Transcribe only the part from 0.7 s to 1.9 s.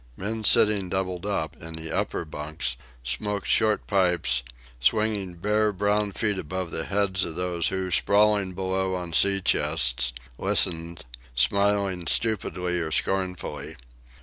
doubled up in